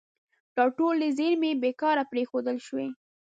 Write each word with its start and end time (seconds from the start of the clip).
دا 0.55 0.63
ټولې 0.77 1.07
زیرمې 1.17 1.51
بې 1.61 1.71
کاره 1.81 2.03
پرېښودل 2.11 2.57
شوي. 2.67 2.87